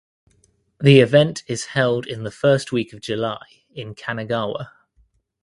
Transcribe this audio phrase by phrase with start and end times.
[0.79, 4.71] The event is held in the first week of July in Kanagawa.